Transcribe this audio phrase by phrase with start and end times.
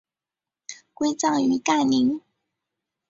[0.95, 2.19] 归葬于干陵。